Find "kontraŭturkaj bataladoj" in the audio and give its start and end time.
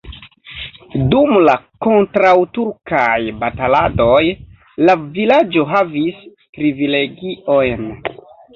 1.87-4.23